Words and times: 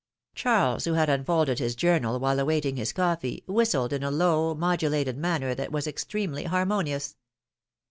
^^ 0.31 0.33
Charles, 0.33 0.85
who 0.85 0.93
had 0.93 1.11
unfolded 1.11 1.59
his 1.59 1.75
journal 1.75 2.19
while 2.19 2.39
awaiting 2.39 2.75
his 2.75 2.91
coffee, 2.91 3.43
whistled 3.45 3.93
in 3.93 4.01
a 4.01 4.09
little, 4.09 4.29
low, 4.47 4.55
modulated 4.55 5.15
manner 5.15 5.53
that 5.53 5.71
was 5.71 5.85
extremely 5.85 6.45
harmonious. 6.45 7.15